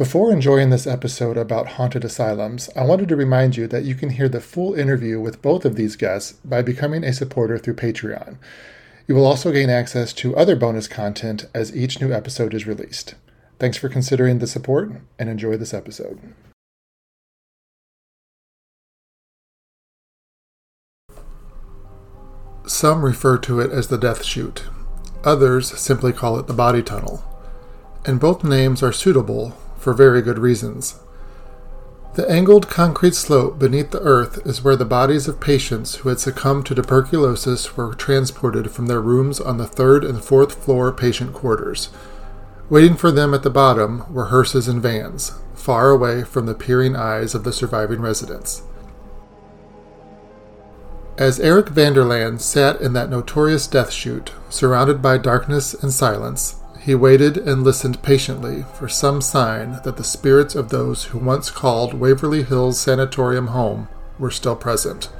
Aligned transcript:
Before 0.00 0.32
enjoying 0.32 0.70
this 0.70 0.86
episode 0.86 1.36
about 1.36 1.72
haunted 1.72 2.06
asylums, 2.06 2.70
I 2.74 2.84
wanted 2.84 3.10
to 3.10 3.16
remind 3.16 3.58
you 3.58 3.66
that 3.66 3.84
you 3.84 3.94
can 3.94 4.08
hear 4.08 4.30
the 4.30 4.40
full 4.40 4.72
interview 4.72 5.20
with 5.20 5.42
both 5.42 5.66
of 5.66 5.76
these 5.76 5.94
guests 5.94 6.38
by 6.42 6.62
becoming 6.62 7.04
a 7.04 7.12
supporter 7.12 7.58
through 7.58 7.74
Patreon. 7.74 8.38
You 9.06 9.14
will 9.14 9.26
also 9.26 9.52
gain 9.52 9.68
access 9.68 10.14
to 10.14 10.34
other 10.34 10.56
bonus 10.56 10.88
content 10.88 11.44
as 11.54 11.76
each 11.76 12.00
new 12.00 12.14
episode 12.14 12.54
is 12.54 12.66
released. 12.66 13.14
Thanks 13.58 13.76
for 13.76 13.90
considering 13.90 14.38
the 14.38 14.46
support 14.46 14.90
and 15.18 15.28
enjoy 15.28 15.58
this 15.58 15.74
episode. 15.74 16.32
Some 22.66 23.04
refer 23.04 23.36
to 23.36 23.60
it 23.60 23.70
as 23.70 23.88
the 23.88 23.98
death 23.98 24.24
chute. 24.24 24.64
Others 25.24 25.78
simply 25.78 26.14
call 26.14 26.38
it 26.38 26.46
the 26.46 26.54
body 26.54 26.82
tunnel. 26.82 27.22
And 28.06 28.18
both 28.18 28.42
names 28.42 28.82
are 28.82 28.92
suitable 28.92 29.54
for 29.80 29.92
very 29.92 30.22
good 30.22 30.38
reasons. 30.38 31.00
The 32.14 32.28
angled 32.28 32.68
concrete 32.68 33.14
slope 33.14 33.58
beneath 33.58 33.92
the 33.92 34.00
earth 34.00 34.44
is 34.44 34.62
where 34.62 34.76
the 34.76 34.84
bodies 34.84 35.28
of 35.28 35.40
patients 35.40 35.96
who 35.96 36.08
had 36.08 36.20
succumbed 36.20 36.66
to 36.66 36.74
tuberculosis 36.74 37.76
were 37.76 37.94
transported 37.94 38.70
from 38.72 38.86
their 38.86 39.00
rooms 39.00 39.40
on 39.40 39.58
the 39.58 39.66
third 39.66 40.04
and 40.04 40.22
fourth 40.22 40.62
floor 40.62 40.92
patient 40.92 41.32
quarters. 41.32 41.88
Waiting 42.68 42.96
for 42.96 43.10
them 43.10 43.32
at 43.32 43.42
the 43.42 43.50
bottom 43.50 44.12
were 44.12 44.26
hearses 44.26 44.68
and 44.68 44.82
vans, 44.82 45.32
far 45.54 45.90
away 45.90 46.22
from 46.22 46.46
the 46.46 46.54
peering 46.54 46.94
eyes 46.94 47.34
of 47.34 47.44
the 47.44 47.52
surviving 47.52 48.00
residents. 48.00 48.62
As 51.16 51.38
Eric 51.38 51.68
Vanderland 51.68 52.40
sat 52.40 52.80
in 52.80 52.92
that 52.94 53.10
notorious 53.10 53.66
death 53.66 53.92
chute, 53.92 54.32
surrounded 54.48 55.00
by 55.00 55.18
darkness 55.18 55.74
and 55.74 55.92
silence, 55.92 56.59
he 56.80 56.94
waited 56.94 57.36
and 57.36 57.62
listened 57.62 58.02
patiently 58.02 58.64
for 58.74 58.88
some 58.88 59.20
sign 59.20 59.80
that 59.84 59.96
the 59.96 60.04
spirits 60.04 60.54
of 60.54 60.70
those 60.70 61.04
who 61.04 61.18
once 61.18 61.50
called 61.50 61.92
Waverly 61.92 62.42
Hills 62.42 62.80
Sanatorium 62.80 63.48
home 63.48 63.88
were 64.18 64.30
still 64.30 64.56
present. 64.56 65.10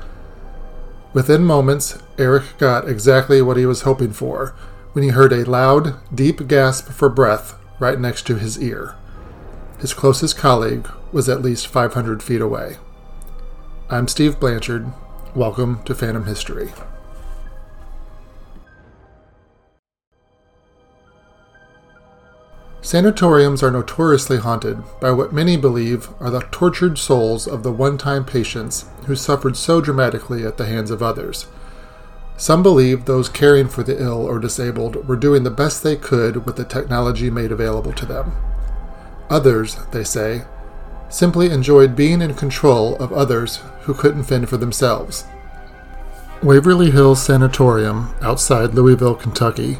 Within 1.13 1.45
moments, 1.45 1.99
Eric 2.19 2.57
got 2.59 2.89
exactly 2.89 3.43
what 3.43 3.57
he 3.57 3.67
was 3.67 3.83
hoping 3.83 4.13
for 4.13 4.55
when 4.93 5.03
he 5.03 5.11
heard 5.11 5.33
a 5.33 5.45
loud, 5.45 5.97
deep 6.15 6.47
gasp 6.49 6.89
for 6.89 7.09
breath 7.09 7.55
right 7.79 8.01
next 8.01 8.27
to 8.27 8.37
his 8.37 8.63
ear. 8.63 8.95
His 9.81 9.95
closest 9.95 10.37
colleague 10.37 10.89
was 11.13 11.29
at 11.29 11.43
least 11.43 11.67
500 11.67 12.23
feet 12.23 12.41
away. 12.41 12.77
I'm 13.89 14.09
Steve 14.09 14.39
Blanchard. 14.39 14.93
Welcome 15.35 15.83
to 15.85 15.95
Phantom 15.95 16.27
History. 16.27 16.73
Sanatoriums 22.83 23.63
are 23.63 23.71
notoriously 23.71 24.39
haunted 24.39 24.83
by 25.01 25.11
what 25.11 25.35
many 25.35 25.59
believe 25.59 26.09
are 26.19 26.31
the 26.31 26.41
tortured 26.51 26.97
souls 26.97 27.47
of 27.47 27.63
the 27.63 27.73
one 27.73 27.99
time 27.99 28.25
patients 28.25 28.87
who 29.05 29.15
suffered 29.15 29.57
so 29.57 29.83
dramatically 29.83 30.47
at 30.47 30.57
the 30.57 30.65
hands 30.65 30.91
of 30.91 31.03
others. 31.03 31.47
Some 32.39 32.63
believe 32.63 33.05
those 33.05 33.29
caring 33.29 33.69
for 33.69 33.83
the 33.83 34.01
ill 34.01 34.25
or 34.25 34.39
disabled 34.39 35.07
were 35.07 35.17
doing 35.17 35.43
the 35.43 35.51
best 35.51 35.83
they 35.83 35.95
could 35.95 36.47
with 36.47 36.57
the 36.57 36.65
technology 36.65 37.29
made 37.29 37.53
available 37.53 37.93
to 37.93 38.07
them. 38.07 38.33
Others, 39.29 39.77
they 39.93 40.03
say, 40.03 40.45
simply 41.11 41.51
enjoyed 41.51 41.95
being 41.95 42.23
in 42.23 42.33
control 42.33 42.97
of 42.97 43.13
others 43.13 43.61
who 43.83 43.93
couldn't 43.93 44.25
fend 44.25 44.49
for 44.49 44.57
themselves. 44.57 45.25
Waverly 46.43 46.91
Hills 46.91 47.23
Sanatorium, 47.23 48.15
outside 48.23 48.73
Louisville, 48.73 49.17
Kentucky, 49.17 49.79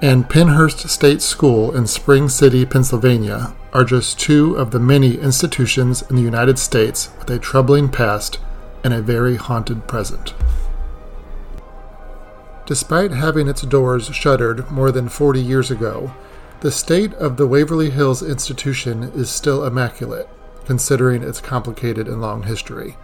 and 0.00 0.28
Pennhurst 0.28 0.88
State 0.88 1.20
School 1.20 1.74
in 1.74 1.86
Spring 1.86 2.28
City, 2.28 2.64
Pennsylvania, 2.64 3.54
are 3.72 3.84
just 3.84 4.20
two 4.20 4.54
of 4.54 4.70
the 4.70 4.78
many 4.78 5.18
institutions 5.18 6.02
in 6.02 6.14
the 6.14 6.22
United 6.22 6.58
States 6.58 7.10
with 7.18 7.28
a 7.30 7.38
troubling 7.38 7.88
past 7.88 8.38
and 8.84 8.94
a 8.94 9.02
very 9.02 9.34
haunted 9.34 9.88
present. 9.88 10.34
Despite 12.64 13.10
having 13.10 13.48
its 13.48 13.62
doors 13.62 14.06
shuttered 14.14 14.70
more 14.70 14.92
than 14.92 15.08
40 15.08 15.40
years 15.40 15.70
ago, 15.70 16.12
the 16.60 16.70
state 16.70 17.12
of 17.14 17.36
the 17.36 17.46
Waverly 17.46 17.90
Hills 17.90 18.22
institution 18.22 19.04
is 19.14 19.30
still 19.30 19.64
immaculate, 19.64 20.28
considering 20.64 21.24
its 21.24 21.40
complicated 21.40 22.06
and 22.06 22.20
long 22.20 22.44
history. 22.44 22.96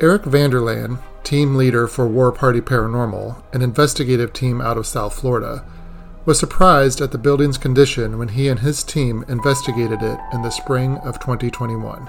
Eric 0.00 0.24
Vanderland, 0.24 0.98
team 1.22 1.54
leader 1.54 1.86
for 1.86 2.08
War 2.08 2.32
Party 2.32 2.60
Paranormal, 2.60 3.42
an 3.52 3.62
investigative 3.62 4.32
team 4.32 4.60
out 4.60 4.76
of 4.76 4.86
South 4.86 5.14
Florida, 5.14 5.64
was 6.26 6.38
surprised 6.38 7.02
at 7.02 7.12
the 7.12 7.18
building's 7.18 7.58
condition 7.58 8.18
when 8.18 8.28
he 8.28 8.48
and 8.48 8.58
his 8.58 8.82
team 8.82 9.24
investigated 9.28 10.02
it 10.02 10.18
in 10.32 10.40
the 10.40 10.50
spring 10.50 10.96
of 10.98 11.20
2021. 11.20 12.08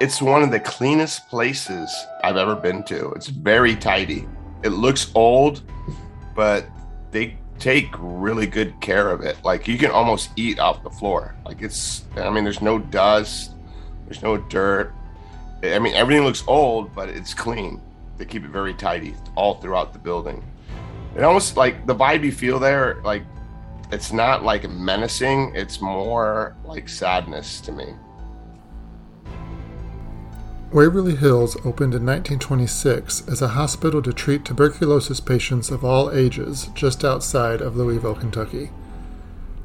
It's 0.00 0.22
one 0.22 0.42
of 0.42 0.52
the 0.52 0.60
cleanest 0.60 1.28
places 1.28 1.92
I've 2.22 2.36
ever 2.36 2.54
been 2.54 2.84
to. 2.84 3.10
It's 3.12 3.26
very 3.26 3.74
tidy. 3.74 4.28
It 4.62 4.68
looks 4.68 5.10
old, 5.16 5.62
but 6.36 6.66
they 7.10 7.36
take 7.58 7.88
really 7.98 8.46
good 8.46 8.80
care 8.80 9.10
of 9.10 9.22
it. 9.22 9.42
Like 9.42 9.66
you 9.66 9.76
can 9.76 9.90
almost 9.90 10.30
eat 10.36 10.60
off 10.60 10.84
the 10.84 10.90
floor. 10.90 11.34
Like 11.44 11.62
it's, 11.62 12.04
I 12.16 12.30
mean, 12.30 12.44
there's 12.44 12.62
no 12.62 12.78
dust, 12.78 13.52
there's 14.04 14.22
no 14.22 14.36
dirt. 14.36 14.94
I 15.64 15.80
mean, 15.80 15.94
everything 15.94 16.24
looks 16.24 16.44
old, 16.46 16.94
but 16.94 17.08
it's 17.08 17.34
clean. 17.34 17.80
They 18.18 18.24
keep 18.24 18.44
it 18.44 18.50
very 18.50 18.74
tidy 18.74 19.16
all 19.34 19.60
throughout 19.60 19.92
the 19.92 19.98
building 19.98 20.44
it 21.16 21.22
almost 21.22 21.56
like 21.56 21.86
the 21.86 21.94
vibe 21.94 22.24
you 22.24 22.32
feel 22.32 22.58
there 22.58 23.00
like 23.04 23.22
it's 23.90 24.12
not 24.12 24.42
like 24.42 24.68
menacing 24.70 25.52
it's 25.54 25.80
more 25.80 26.56
like 26.64 26.88
sadness 26.88 27.60
to 27.60 27.72
me 27.72 27.94
Waverly 30.72 31.16
Hills 31.16 31.54
opened 31.56 31.92
in 31.92 32.06
1926 32.06 33.28
as 33.28 33.42
a 33.42 33.48
hospital 33.48 34.00
to 34.00 34.10
treat 34.10 34.46
tuberculosis 34.46 35.20
patients 35.20 35.70
of 35.70 35.84
all 35.84 36.10
ages 36.10 36.70
just 36.74 37.04
outside 37.04 37.60
of 37.60 37.76
Louisville, 37.76 38.14
Kentucky. 38.14 38.70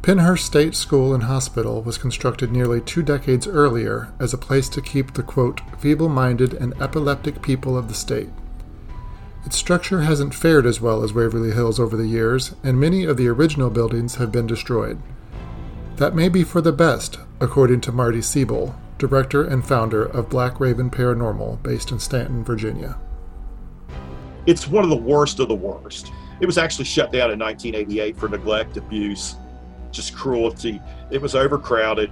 Pennhurst 0.01 0.45
State 0.45 0.75
School 0.75 1.13
and 1.13 1.23
Hospital 1.23 1.81
was 1.81 1.97
constructed 1.97 2.51
nearly 2.51 2.81
two 2.81 3.03
decades 3.03 3.47
earlier 3.47 4.13
as 4.19 4.33
a 4.33 4.37
place 4.37 4.67
to 4.67 4.81
keep 4.81 5.13
the 5.13 5.23
quote, 5.23 5.61
feeble 5.79 6.09
minded 6.09 6.53
and 6.53 6.73
epileptic 6.81 7.41
people 7.41 7.77
of 7.77 7.87
the 7.87 7.93
state. 7.93 8.29
Its 9.45 9.57
structure 9.57 10.01
hasn't 10.01 10.35
fared 10.35 10.65
as 10.65 10.81
well 10.81 11.03
as 11.03 11.13
Waverly 11.13 11.51
Hills 11.51 11.79
over 11.79 11.95
the 11.95 12.07
years, 12.07 12.55
and 12.63 12.79
many 12.79 13.05
of 13.05 13.17
the 13.17 13.27
original 13.27 13.69
buildings 13.69 14.15
have 14.15 14.31
been 14.31 14.47
destroyed. 14.47 15.01
That 15.97 16.15
may 16.15 16.29
be 16.29 16.43
for 16.43 16.61
the 16.61 16.71
best, 16.71 17.19
according 17.39 17.81
to 17.81 17.91
Marty 17.91 18.21
Siebel, 18.21 18.75
director 18.97 19.43
and 19.43 19.65
founder 19.65 20.03
of 20.03 20.29
Black 20.29 20.59
Raven 20.59 20.89
Paranormal, 20.89 21.61
based 21.63 21.91
in 21.91 21.99
Stanton, 21.99 22.43
Virginia. 22.43 22.97
It's 24.45 24.67
one 24.67 24.83
of 24.83 24.89
the 24.89 24.95
worst 24.95 25.39
of 25.39 25.47
the 25.47 25.55
worst. 25.55 26.11
It 26.39 26.45
was 26.45 26.57
actually 26.57 26.85
shut 26.85 27.11
down 27.11 27.31
in 27.31 27.39
1988 27.39 28.17
for 28.17 28.29
neglect, 28.29 28.77
abuse, 28.77 29.35
just 29.91 30.15
cruelty. 30.15 30.81
It 31.09 31.21
was 31.21 31.35
overcrowded 31.35 32.11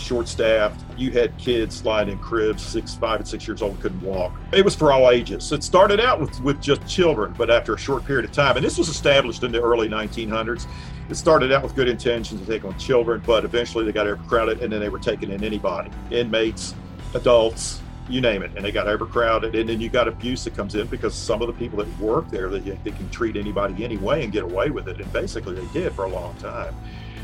short 0.00 0.28
staffed. 0.28 0.84
You 0.96 1.10
had 1.10 1.36
kids 1.38 1.84
lying 1.84 2.08
in 2.08 2.18
cribs, 2.18 2.62
six, 2.62 2.94
five, 2.94 3.20
and 3.20 3.28
six 3.28 3.46
years 3.46 3.62
old, 3.62 3.80
couldn't 3.80 4.02
walk. 4.02 4.32
It 4.52 4.64
was 4.64 4.74
for 4.74 4.92
all 4.92 5.10
ages. 5.10 5.50
It 5.52 5.62
started 5.62 6.00
out 6.00 6.20
with, 6.20 6.40
with 6.40 6.60
just 6.60 6.86
children, 6.86 7.34
but 7.36 7.50
after 7.50 7.74
a 7.74 7.78
short 7.78 8.04
period 8.04 8.24
of 8.24 8.32
time, 8.32 8.56
and 8.56 8.64
this 8.64 8.78
was 8.78 8.88
established 8.88 9.42
in 9.42 9.52
the 9.52 9.60
early 9.60 9.88
1900s, 9.88 10.66
it 11.08 11.14
started 11.14 11.52
out 11.52 11.62
with 11.62 11.74
good 11.74 11.88
intentions 11.88 12.40
to 12.40 12.46
take 12.46 12.64
on 12.64 12.76
children, 12.78 13.22
but 13.24 13.44
eventually 13.44 13.84
they 13.84 13.92
got 13.92 14.06
overcrowded 14.06 14.62
and 14.62 14.72
then 14.72 14.80
they 14.80 14.88
were 14.88 14.98
taking 14.98 15.30
in 15.30 15.44
anybody 15.44 15.90
inmates, 16.10 16.74
adults, 17.14 17.80
you 18.08 18.20
name 18.20 18.42
it, 18.42 18.50
and 18.56 18.64
they 18.64 18.72
got 18.72 18.86
overcrowded. 18.86 19.54
And 19.54 19.68
then 19.68 19.80
you 19.80 19.88
got 19.88 20.08
abuse 20.08 20.44
that 20.44 20.54
comes 20.54 20.74
in 20.74 20.86
because 20.86 21.14
some 21.14 21.42
of 21.42 21.48
the 21.48 21.54
people 21.54 21.78
that 21.78 21.98
work 21.98 22.28
there, 22.30 22.48
they, 22.48 22.60
they 22.60 22.90
can 22.90 23.08
treat 23.10 23.36
anybody 23.36 23.84
anyway 23.84 24.24
and 24.24 24.32
get 24.32 24.44
away 24.44 24.70
with 24.70 24.88
it. 24.88 25.00
And 25.00 25.12
basically, 25.12 25.54
they 25.54 25.66
did 25.72 25.92
for 25.92 26.04
a 26.04 26.08
long 26.08 26.34
time 26.36 26.74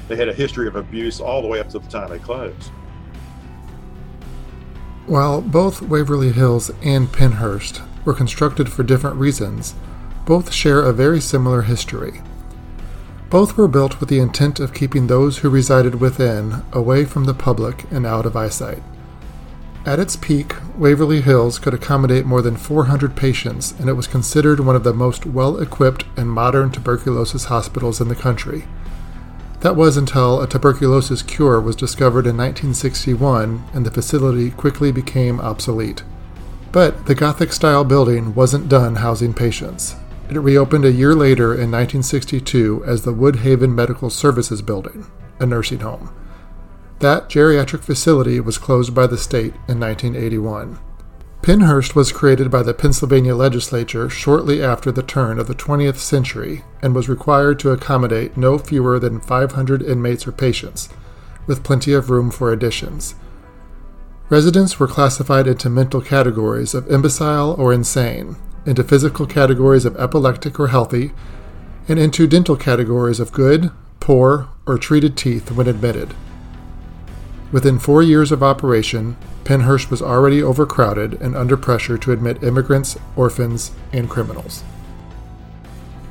they 0.09 0.17
had 0.17 0.29
a 0.29 0.35
history 0.35 0.67
of 0.67 0.77
abuse 0.77 1.21
all 1.21 1.43
the 1.43 1.49
way 1.49 1.61
up 1.61 1.69
to 1.71 1.79
the 1.79 1.89
time 1.89 2.11
they 2.11 2.19
closed. 2.19 2.71
While 5.07 5.41
both 5.41 5.83
Waverly 5.83 6.33
Hills 6.33 6.71
and 6.83 7.11
Pennhurst 7.11 7.83
were 8.05 8.15
constructed 8.15 8.71
for 8.71 8.83
different 8.83 9.17
reasons, 9.17 9.75
both 10.25 10.53
share 10.53 10.81
a 10.81 10.93
very 10.93 11.21
similar 11.21 11.63
history. 11.63 12.21
Both 13.29 13.57
were 13.57 13.69
built 13.69 13.99
with 13.99 14.09
the 14.09 14.21
intent 14.21 14.61
of 14.61 14.75
keeping 14.75 15.07
those 15.07 15.39
who 15.39 15.51
resided 15.51 15.97
within 15.97 16.63
away 16.73 17.05
from 17.05 17.25
the 17.25 17.35
public 17.35 17.91
and 17.91 18.07
out 18.07 18.27
of 18.27 18.37
eyesight. 18.37 18.83
At 19.85 19.99
its 19.99 20.15
peak, 20.15 20.55
Waverly 20.79 21.23
Hills 21.23 21.59
could 21.59 21.75
accommodate 21.75 22.25
more 22.25 22.41
than 22.41 22.57
400 22.57 23.17
patients, 23.17 23.75
and 23.81 23.89
it 23.89 23.95
was 23.95 24.07
considered 24.07 24.61
one 24.61 24.77
of 24.77 24.85
the 24.85 24.95
most 24.95 25.27
well 25.27 25.59
equipped 25.59 26.05
and 26.17 26.31
modern 26.31 26.71
tuberculosis 26.71 27.47
hospitals 27.47 28.01
in 28.01 28.07
the 28.07 28.15
country. 28.15 28.65
That 29.63 29.77
was 29.77 29.97
until 29.97 30.41
a 30.41 30.49
tuberculosis 30.49 31.23
cure 31.23 31.61
was 31.61 31.77
discovered 31.77 32.27
in 32.27 32.37
1961 32.37 33.63
and 33.73 33.87
the 33.87 33.93
facility 33.93 34.51
quickly 34.51 34.91
became 34.91 35.41
obsolete. 35.41 36.03
But 36.73 37.07
the 37.07 37.15
Gothic 37.15 37.53
style 37.53 37.85
building 37.85 38.35
wasn't 38.35 38.69
done 38.69 38.97
housing 38.97 39.33
patients. 39.33 39.95
It 40.29 40.39
reopened 40.39 40.85
a 40.85 40.91
year 40.91 41.15
later 41.15 41.53
in 41.53 41.71
1962 41.71 42.83
as 42.85 43.03
the 43.03 43.15
Woodhaven 43.15 43.73
Medical 43.73 44.11
Services 44.11 44.63
Building, 44.63 45.07
a 45.39 45.47
nursing 45.47 45.81
home. 45.81 46.13
That 46.99 47.29
geriatric 47.29 47.83
facility 47.83 48.41
was 48.41 48.59
closed 48.59 48.95
by 48.97 49.07
the 49.07 49.19
state 49.19 49.55
in 49.69 49.79
1981. 49.79 50.77
Pennhurst 51.43 51.97
was 51.97 52.13
created 52.13 52.53
by 52.53 52.63
the 52.63 52.73
Pennsylvania 52.73 53.35
legislature 53.35 54.09
shortly 54.09 54.63
after 54.63 54.93
the 54.93 55.03
turn 55.03 55.41
of 55.41 55.49
the 55.49 55.57
20th 55.57 55.97
century 55.97 56.63
and 56.81 56.95
was 56.95 57.09
required 57.09 57.59
to 57.59 57.71
accommodate 57.71 58.37
no 58.37 58.59
fewer 58.59 59.01
than 59.01 59.19
500 59.19 59.83
inmates 59.83 60.25
or 60.25 60.31
patients, 60.31 60.89
with 61.49 61.65
plenty 61.65 61.93
of 61.93 62.11
room 62.11 62.31
for 62.31 62.53
additions. 62.53 63.17
Residents 64.29 64.79
were 64.79 64.87
classified 64.87 65.49
into 65.49 65.69
mental 65.69 66.01
categories 66.01 66.75
of 66.75 66.89
imbecile 66.89 67.55
or 67.59 67.73
insane, 67.73 68.37
into 68.65 68.85
physical 68.85 69.27
categories 69.27 69.85
of 69.85 69.97
epileptic 69.97 70.61
or 70.61 70.69
healthy, 70.69 71.11
and 71.89 71.99
into 71.99 72.29
dental 72.29 72.57
categories 72.57 73.19
of 73.19 73.33
good, 73.33 73.73
poor, 73.99 74.49
or 74.65 74.79
treated 74.79 75.17
teeth 75.17 75.51
when 75.51 75.67
admitted. 75.67 76.15
Within 77.51 77.81
four 77.81 78.01
years 78.01 78.31
of 78.31 78.45
operation, 78.45 79.17
Pennhurst 79.45 79.91
was 79.91 80.01
already 80.01 80.43
overcrowded 80.43 81.21
and 81.21 81.37
under 81.37 81.57
pressure 81.57 81.99
to 81.99 82.13
admit 82.13 82.43
immigrants, 82.43 82.97
orphans, 83.17 83.73
and 83.93 84.09
criminals. 84.09 84.63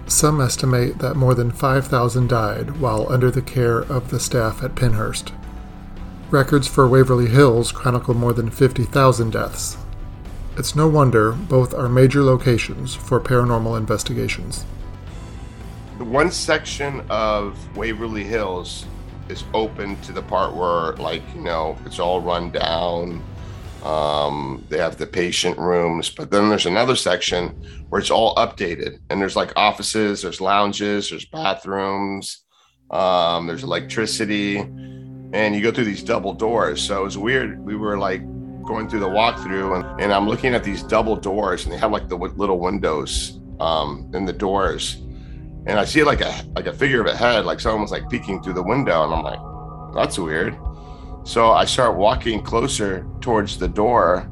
Some 0.08 0.42
estimate 0.42 1.00
that 1.00 1.16
more 1.16 1.34
than 1.34 1.52
5,000 1.52 2.28
died 2.28 2.82
while 2.82 3.12
under 3.12 3.32
the 3.32 3.42
care 3.42 3.80
of 3.80 4.10
the 4.10 4.20
staff 4.20 4.62
at 4.62 4.76
Pennhurst. 4.76 5.32
Records 6.30 6.68
for 6.68 6.88
Waverly 6.88 7.28
Hills 7.28 7.72
chronicle 7.72 8.14
more 8.14 8.34
than 8.34 8.50
50,000 8.50 9.32
deaths. 9.32 9.78
It's 10.58 10.76
no 10.76 10.88
wonder 10.88 11.32
both 11.32 11.74
are 11.74 11.88
major 11.88 12.24
locations 12.24 12.94
for 12.94 13.22
paranormal 13.22 13.78
investigations. 13.78 14.66
The 15.98 16.04
one 16.04 16.32
section 16.32 17.04
of 17.10 17.78
Waverly 17.78 18.26
Hills 18.26 18.86
is 19.32 19.44
open 19.54 20.00
to 20.02 20.12
the 20.12 20.22
part 20.22 20.54
where 20.54 20.94
like 20.94 21.24
you 21.34 21.42
know 21.42 21.78
it's 21.86 22.00
all 22.00 22.22
run 22.22 22.52
down. 22.52 23.24
Um, 23.84 24.64
they 24.70 24.78
have 24.78 24.98
the 24.98 25.08
patient 25.08 25.58
rooms 25.58 26.08
but 26.08 26.30
then 26.30 26.50
there's 26.50 26.68
another 26.68 26.96
section 26.96 27.48
where 27.90 28.00
it's 28.00 28.12
all 28.12 28.36
updated 28.36 29.00
and 29.10 29.20
there's 29.20 29.36
like 29.36 29.52
offices 29.56 30.22
there's 30.22 30.40
lounges 30.40 31.10
there's 31.10 31.26
bathrooms 31.26 32.44
um, 32.92 33.48
there's 33.48 33.64
electricity 33.64 34.58
and 34.58 35.56
you 35.56 35.64
go 35.64 35.72
through 35.72 35.86
these 35.86 36.04
double 36.04 36.36
doors. 36.36 36.80
So 36.80 37.02
it 37.02 37.06
was 37.06 37.18
weird 37.18 37.60
we 37.66 37.76
were 37.76 37.98
like 37.98 38.22
going 38.64 38.88
through 38.88 39.00
the 39.00 39.10
walkthrough 39.10 39.76
and, 39.76 40.02
and 40.02 40.14
i'm 40.14 40.28
looking 40.28 40.54
at 40.54 40.64
these 40.64 40.84
double 40.84 41.16
doors 41.16 41.64
and 41.64 41.74
they 41.74 41.78
have 41.78 41.92
like 41.92 42.08
the 42.08 42.16
little 42.16 42.60
windows 42.60 43.40
um, 43.60 44.10
in 44.14 44.26
the 44.26 44.34
doors 44.34 45.02
and 45.66 45.80
I 45.80 45.86
see 45.86 46.04
like 46.04 46.22
a 46.22 46.34
like 46.56 46.68
a 46.68 46.74
figure 46.74 47.02
of 47.02 47.08
a 47.08 47.16
head, 47.16 47.46
like 47.46 47.60
someone 47.60 47.82
was 47.82 47.92
like 47.92 48.10
peeking 48.10 48.42
through 48.42 48.54
the 48.54 48.64
window, 48.64 49.04
and 49.04 49.14
I'm 49.14 49.24
like, 49.24 49.40
that's 49.94 50.18
weird. 50.18 50.58
So 51.24 51.52
I 51.52 51.66
start 51.66 51.98
walking 51.98 52.42
closer 52.42 53.06
towards 53.22 53.60
the 53.60 53.68
door, 53.68 54.30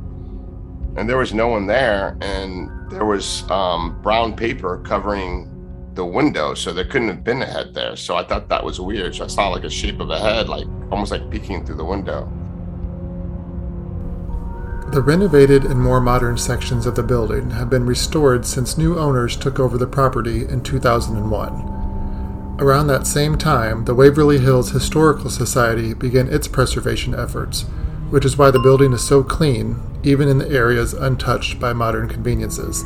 and 0.97 1.07
there 1.07 1.17
was 1.17 1.33
no 1.33 1.47
one 1.47 1.67
there, 1.67 2.17
and 2.21 2.69
there 2.91 3.05
was 3.05 3.49
um, 3.51 4.01
brown 4.01 4.35
paper 4.35 4.79
covering 4.79 5.45
the 5.93 6.05
window, 6.05 6.53
so 6.53 6.73
there 6.73 6.85
couldn't 6.85 7.09
have 7.09 7.23
been 7.23 7.41
a 7.41 7.45
head 7.45 7.73
there. 7.73 7.95
So 7.95 8.15
I 8.15 8.23
thought 8.23 8.49
that 8.49 8.63
was 8.63 8.79
weird. 8.79 9.15
So 9.15 9.25
I 9.25 9.27
saw 9.27 9.49
like 9.49 9.63
a 9.63 9.69
shape 9.69 9.99
of 9.99 10.09
a 10.09 10.19
head, 10.19 10.49
like 10.49 10.65
almost 10.91 11.11
like 11.11 11.29
peeking 11.29 11.65
through 11.65 11.75
the 11.75 11.85
window. 11.85 12.31
The 14.91 15.03
renovated 15.03 15.65
and 15.65 15.80
more 15.80 16.01
modern 16.01 16.39
sections 16.39 16.88
of 16.88 16.95
the 16.95 17.03
building 17.03 17.51
have 17.51 17.69
been 17.69 17.86
restored 17.86 18.44
since 18.44 18.75
new 18.75 18.97
owners 18.97 19.38
took 19.38 19.59
over 19.59 19.77
the 19.77 19.86
property 19.86 20.47
in 20.47 20.63
2001. 20.63 22.57
Around 22.57 22.88
that 22.88 23.06
same 23.06 23.38
time, 23.38 23.86
the 23.86 23.94
Waverly 23.94 24.39
Hills 24.39 24.71
Historical 24.71 25.30
Society 25.30 25.94
began 25.94 26.27
its 26.27 26.47
preservation 26.47 27.13
efforts, 27.13 27.68
which 28.09 28.25
is 28.25 28.36
why 28.36 28.50
the 28.50 28.57
building 28.57 28.91
is 28.91 29.06
so 29.06 29.21
clean, 29.21 29.80
even 30.01 30.27
in 30.27 30.39
the 30.39 30.50
areas 30.50 30.94
untouched 30.94 31.59
by 31.59 31.71
modern 31.71 32.09
conveniences. 32.09 32.83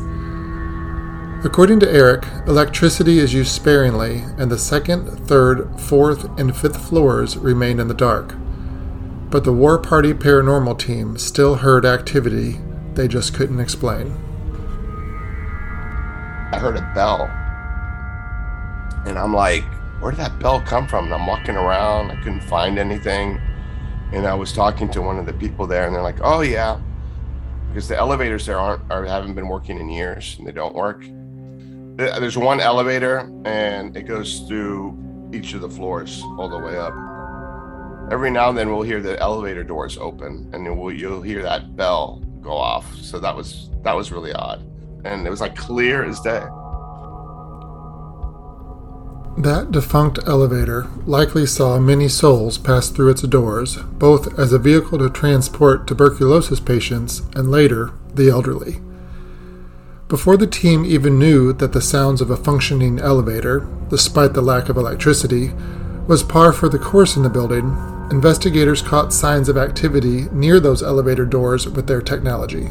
According 1.46 1.80
to 1.80 1.90
Eric, 1.90 2.26
electricity 2.48 3.20
is 3.20 3.34
used 3.34 3.54
sparingly, 3.54 4.24
and 4.38 4.52
the 4.52 4.60
second, 4.60 5.26
third, 5.26 5.80
fourth, 5.80 6.26
and 6.38 6.54
fifth 6.54 6.86
floors 6.86 7.38
remain 7.38 7.80
in 7.80 7.88
the 7.88 7.94
dark 7.94 8.36
but 9.34 9.44
the 9.44 9.52
War 9.52 9.80
Party 9.80 10.14
paranormal 10.14 10.78
team 10.78 11.18
still 11.18 11.56
heard 11.56 11.86
activity 11.86 12.60
they 12.94 13.08
just 13.08 13.34
couldn't 13.34 13.60
explain. 13.60 14.12
I 16.52 16.60
heard 16.60 16.78
a 16.78 16.92
bell. 16.94 17.24
And 19.08 19.18
I'm 19.18 19.34
like, 19.34 19.64
where 20.00 20.12
did 20.12 20.20
that 20.20 20.38
bell 20.38 20.62
come 20.62 20.88
from? 20.88 21.06
And 21.06 21.16
I'm 21.16 21.26
walking 21.26 21.56
around, 21.56 22.12
I 22.12 22.16
couldn't 22.18 22.44
find 22.44 22.78
anything. 22.78 23.42
And 24.12 24.28
I 24.28 24.36
was 24.36 24.54
talking 24.54 24.88
to 24.92 25.02
one 25.02 25.18
of 25.18 25.26
the 25.26 25.34
people 25.34 25.66
there, 25.66 25.88
and 25.88 25.96
they're 25.96 26.04
like, 26.04 26.20
oh, 26.22 26.42
yeah. 26.42 26.80
Because 27.70 27.88
the 27.88 27.98
elevators 27.98 28.46
there 28.46 28.60
aren't, 28.60 28.84
or 28.92 29.04
haven't 29.04 29.34
been 29.34 29.48
working 29.48 29.80
in 29.80 29.90
years, 29.90 30.36
and 30.38 30.46
they 30.46 30.52
don't 30.52 30.76
work. 30.76 31.04
There's 31.96 32.38
one 32.38 32.60
elevator, 32.60 33.32
and 33.46 33.98
it 33.98 34.04
goes 34.04 34.42
through 34.42 34.96
each 35.34 35.56
of 35.56 35.62
the 35.62 35.70
floors 35.72 36.22
all 36.38 36.50
the 36.50 36.60
way 36.60 36.78
up 36.78 36.94
every 38.12 38.32
now 38.32 38.50
and 38.50 38.58
then 38.58 38.72
we'll 38.72 38.84
hear 38.84 39.02
the 39.02 39.20
elevator 39.20 39.64
doors 39.64 39.98
open 39.98 40.50
and 40.54 40.80
we'll, 40.80 40.92
you'll 40.92 41.22
hear 41.22 41.42
that 41.42 41.76
bell 41.76 42.24
go 42.42 42.52
off. 42.52 42.94
So 42.96 43.20
that 43.20 43.36
was 43.36 43.70
that 43.84 43.96
was 43.96 44.12
really 44.12 44.34
odd. 44.34 44.62
And 45.06 45.26
it 45.26 45.30
was 45.30 45.42
like 45.42 45.56
clear 45.56 46.04
as 46.04 46.20
day. 46.20 46.46
That 49.36 49.72
defunct 49.72 50.20
elevator 50.28 50.88
likely 51.08 51.48
saw 51.48 51.80
many 51.80 52.08
souls 52.08 52.60
pass 52.60 52.90
through 52.90 53.10
its 53.10 53.24
doors 53.24 53.78
both 53.78 54.38
as 54.38 54.54
a 54.54 54.60
vehicle 54.60 55.00
to 55.00 55.10
transport 55.10 55.88
tuberculosis 55.88 56.60
patients 56.60 57.24
and 57.36 57.50
later 57.50 57.94
the 58.14 58.30
elderly. 58.30 58.80
Before 60.08 60.38
the 60.38 60.46
team 60.46 60.86
even 60.86 61.18
knew 61.18 61.52
that 61.54 61.74
the 61.74 61.82
sounds 61.82 62.22
of 62.22 62.30
a 62.30 62.38
functioning 62.38 63.00
elevator, 63.00 63.68
despite 63.90 64.34
the 64.34 64.42
lack 64.44 64.70
of 64.70 64.78
electricity, 64.78 65.52
was 66.08 66.22
par 66.22 66.52
for 66.52 66.68
the 66.68 66.80
course 66.80 67.16
in 67.16 67.24
the 67.24 67.30
building, 67.30 67.78
investigators 68.12 68.82
caught 68.82 69.14
signs 69.14 69.48
of 69.48 69.58
activity 69.58 70.28
near 70.32 70.60
those 70.60 70.84
elevator 70.84 71.26
doors 71.26 71.68
with 71.68 71.88
their 71.88 72.02
technology. 72.02 72.66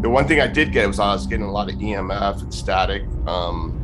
The 0.00 0.10
one 0.10 0.26
thing 0.26 0.40
I 0.40 0.46
did 0.46 0.72
get 0.72 0.86
was 0.86 0.98
I 0.98 1.12
was 1.12 1.26
getting 1.26 1.44
a 1.44 1.50
lot 1.50 1.70
of 1.70 1.76
EMF 1.76 2.42
and 2.42 2.52
static. 2.52 3.04
Um, 3.26 3.80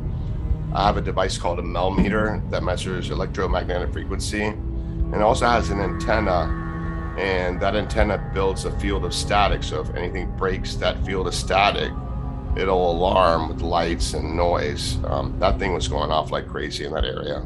I 0.74 0.86
have 0.86 0.96
a 0.96 1.02
device 1.02 1.36
called 1.36 1.58
a 1.58 1.62
MEL 1.62 1.90
meter 1.90 2.42
that 2.50 2.62
measures 2.62 3.10
electromagnetic 3.10 3.92
frequency 3.92 4.44
and 4.44 5.22
also 5.22 5.46
has 5.46 5.70
an 5.70 5.80
antenna 5.80 6.56
and 7.18 7.60
that 7.60 7.74
antenna 7.74 8.30
builds 8.32 8.64
a 8.64 8.78
field 8.78 9.04
of 9.04 9.12
static 9.12 9.62
so 9.64 9.80
if 9.80 9.92
anything 9.94 10.30
breaks 10.36 10.76
that 10.76 11.04
field 11.04 11.26
of 11.26 11.34
static 11.34 11.90
it'll 12.56 12.90
alarm 12.90 13.48
with 13.48 13.62
lights 13.62 14.14
and 14.14 14.36
noise. 14.36 14.98
Um, 15.04 15.38
that 15.38 15.58
thing 15.58 15.72
was 15.72 15.88
going 15.88 16.10
off 16.10 16.30
like 16.30 16.48
crazy 16.48 16.84
in 16.84 16.92
that 16.92 17.04
area. 17.04 17.40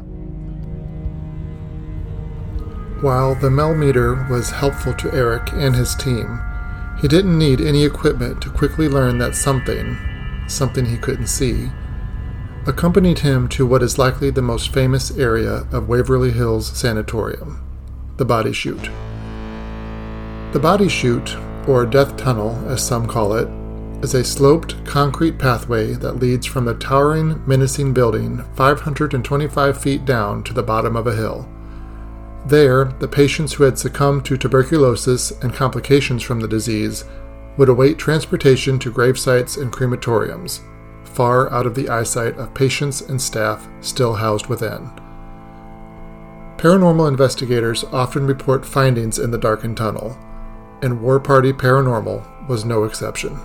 While 3.01 3.35
the 3.35 3.51
MEL 3.51 3.75
meter 3.75 4.25
was 4.29 4.51
helpful 4.51 4.93
to 4.95 5.13
Eric 5.13 5.51
and 5.51 5.75
his 5.75 5.95
team, 5.95 6.39
he 7.01 7.07
didn't 7.07 7.37
need 7.37 7.61
any 7.61 7.83
equipment 7.83 8.41
to 8.41 8.49
quickly 8.49 8.87
learn 8.87 9.17
that 9.19 9.35
something, 9.35 9.97
something 10.47 10.85
he 10.85 10.97
couldn't 10.97 11.27
see, 11.27 11.69
accompanied 12.65 13.19
him 13.19 13.47
to 13.49 13.65
what 13.65 13.83
is 13.83 13.97
likely 13.97 14.29
the 14.29 14.41
most 14.41 14.73
famous 14.73 15.15
area 15.17 15.67
of 15.71 15.87
Waverly 15.87 16.31
Hills 16.31 16.67
Sanatorium 16.67 17.61
the 18.17 18.23
Body 18.23 18.53
Chute. 18.53 18.89
The 20.53 20.59
Body 20.61 20.87
Chute, 20.87 21.35
or 21.67 21.85
Death 21.85 22.15
Tunnel 22.15 22.51
as 22.69 22.85
some 22.85 23.07
call 23.07 23.33
it, 23.33 23.49
is 24.05 24.13
a 24.13 24.23
sloped 24.23 24.85
concrete 24.85 25.39
pathway 25.39 25.93
that 25.93 26.19
leads 26.19 26.45
from 26.45 26.63
the 26.63 26.75
towering, 26.75 27.41
menacing 27.47 27.91
building 27.91 28.43
525 28.53 29.81
feet 29.81 30.05
down 30.05 30.43
to 30.43 30.53
the 30.53 30.61
bottom 30.61 30.95
of 30.95 31.07
a 31.07 31.15
hill. 31.15 31.49
There, 32.45 32.85
the 32.99 33.07
patients 33.07 33.53
who 33.53 33.63
had 33.63 33.79
succumbed 33.79 34.23
to 34.25 34.37
tuberculosis 34.37 35.31
and 35.41 35.51
complications 35.51 36.21
from 36.21 36.39
the 36.39 36.47
disease 36.47 37.03
would 37.57 37.67
await 37.67 37.97
transportation 37.97 38.77
to 38.77 38.91
grave 38.91 39.17
sites 39.17 39.57
and 39.57 39.73
crematoriums, 39.73 40.59
far 41.03 41.51
out 41.51 41.65
of 41.65 41.73
the 41.73 41.89
eyesight 41.89 42.37
of 42.37 42.53
patients 42.53 43.01
and 43.01 43.19
staff 43.19 43.67
still 43.81 44.13
housed 44.13 44.45
within. 44.45 44.87
Paranormal 46.57 47.07
investigators 47.07 47.83
often 47.85 48.27
report 48.27 48.67
findings 48.67 49.17
in 49.17 49.31
the 49.31 49.39
darkened 49.39 49.77
tunnel, 49.77 50.15
and 50.83 51.01
War 51.01 51.19
Party 51.19 51.51
Paranormal 51.51 52.47
was 52.47 52.65
no 52.65 52.83
exception 52.83 53.39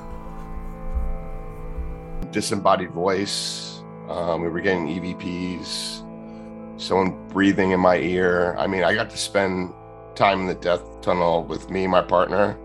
disembodied 2.30 2.90
voice. 2.90 3.82
Um, 4.08 4.42
we 4.42 4.48
were 4.48 4.60
getting 4.60 4.86
EVPs, 4.86 6.80
someone 6.80 7.28
breathing 7.28 7.70
in 7.70 7.80
my 7.80 7.96
ear. 7.96 8.56
I 8.58 8.66
mean, 8.66 8.82
I 8.82 8.94
got 8.94 9.10
to 9.10 9.16
spend 9.16 9.72
time 10.14 10.40
in 10.40 10.46
the 10.46 10.54
death 10.54 10.82
tunnel 11.00 11.44
with 11.44 11.70
me, 11.70 11.86
my 11.86 12.02
partner, 12.02 12.58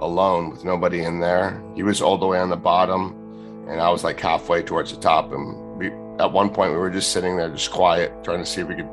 alone 0.00 0.50
with 0.50 0.64
nobody 0.64 1.04
in 1.04 1.20
there. 1.20 1.62
He 1.74 1.82
was 1.82 2.00
all 2.00 2.16
the 2.16 2.26
way 2.26 2.38
on 2.38 2.48
the 2.48 2.56
bottom, 2.56 3.66
and 3.68 3.80
I 3.80 3.90
was 3.90 4.04
like 4.04 4.18
halfway 4.18 4.62
towards 4.62 4.92
the 4.92 5.00
top. 5.00 5.32
And 5.32 5.78
we, 5.78 5.88
at 6.18 6.32
one 6.32 6.50
point, 6.50 6.72
we 6.72 6.78
were 6.78 6.90
just 6.90 7.12
sitting 7.12 7.36
there, 7.36 7.50
just 7.50 7.70
quiet, 7.70 8.12
trying 8.24 8.38
to 8.38 8.46
see 8.46 8.62
if 8.62 8.68
we 8.68 8.76
could, 8.76 8.90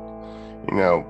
you 0.70 0.76
know, 0.76 1.06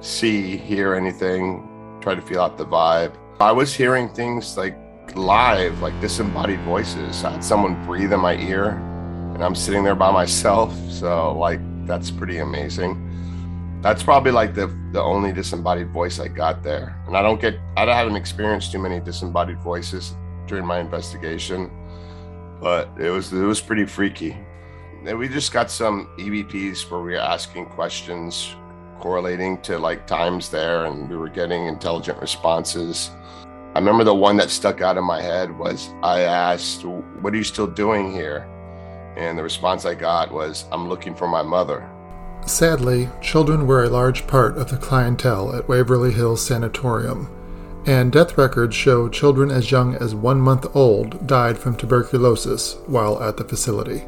see, 0.00 0.56
hear 0.56 0.94
anything, 0.94 1.66
try 2.00 2.14
to 2.14 2.22
feel 2.22 2.40
out 2.40 2.56
the 2.58 2.66
vibe. 2.66 3.16
I 3.40 3.52
was 3.52 3.74
hearing 3.74 4.08
things 4.08 4.56
like 4.56 4.78
live, 5.16 5.80
like 5.80 5.98
disembodied 6.00 6.60
voices. 6.60 7.24
I 7.24 7.32
had 7.32 7.44
someone 7.44 7.84
breathe 7.86 8.12
in 8.12 8.20
my 8.20 8.36
ear, 8.36 8.70
and 9.34 9.42
I'm 9.42 9.54
sitting 9.54 9.82
there 9.82 9.94
by 9.94 10.10
myself. 10.10 10.74
So, 10.90 11.36
like, 11.36 11.60
that's 11.86 12.10
pretty 12.10 12.38
amazing. 12.38 13.02
That's 13.82 14.02
probably 14.02 14.32
like 14.32 14.54
the 14.54 14.66
the 14.92 15.02
only 15.02 15.32
disembodied 15.32 15.90
voice 15.90 16.18
I 16.18 16.28
got 16.28 16.62
there. 16.62 16.96
And 17.06 17.16
I 17.16 17.22
don't 17.22 17.40
get, 17.40 17.58
I 17.76 17.84
haven't 17.84 18.16
experienced 18.16 18.72
too 18.72 18.78
many 18.78 19.00
disembodied 19.00 19.58
voices 19.60 20.14
during 20.46 20.64
my 20.64 20.80
investigation, 20.80 21.70
but 22.60 22.88
it 22.98 23.10
was 23.10 23.32
it 23.32 23.44
was 23.44 23.60
pretty 23.60 23.86
freaky. 23.86 24.36
And 25.04 25.18
we 25.18 25.28
just 25.28 25.52
got 25.52 25.70
some 25.70 26.08
EVPs 26.18 26.90
where 26.90 27.00
we 27.00 27.12
were 27.12 27.18
asking 27.18 27.66
questions 27.66 28.56
correlating 28.98 29.60
to 29.62 29.78
like 29.78 30.06
times 30.06 30.48
there, 30.48 30.86
and 30.86 31.08
we 31.08 31.16
were 31.16 31.28
getting 31.28 31.66
intelligent 31.66 32.20
responses. 32.20 33.10
I 33.76 33.78
remember 33.78 34.04
the 34.04 34.14
one 34.14 34.38
that 34.38 34.48
stuck 34.48 34.80
out 34.80 34.96
in 34.96 35.04
my 35.04 35.20
head 35.20 35.54
was 35.58 35.90
I 36.02 36.22
asked, 36.22 36.86
What 36.86 37.34
are 37.34 37.36
you 37.36 37.44
still 37.44 37.66
doing 37.66 38.10
here? 38.10 38.48
And 39.18 39.36
the 39.36 39.42
response 39.42 39.84
I 39.84 39.92
got 39.94 40.32
was, 40.32 40.64
I'm 40.72 40.88
looking 40.88 41.14
for 41.14 41.28
my 41.28 41.42
mother. 41.42 41.86
Sadly, 42.46 43.10
children 43.20 43.66
were 43.66 43.84
a 43.84 43.90
large 43.90 44.26
part 44.26 44.56
of 44.56 44.70
the 44.70 44.78
clientele 44.78 45.54
at 45.54 45.68
Waverly 45.68 46.10
Hills 46.10 46.40
Sanatorium, 46.40 47.28
and 47.84 48.10
death 48.10 48.38
records 48.38 48.74
show 48.74 49.10
children 49.10 49.50
as 49.50 49.70
young 49.70 49.94
as 49.96 50.14
one 50.14 50.40
month 50.40 50.74
old 50.74 51.26
died 51.26 51.58
from 51.58 51.76
tuberculosis 51.76 52.78
while 52.86 53.22
at 53.22 53.36
the 53.36 53.44
facility. 53.44 54.04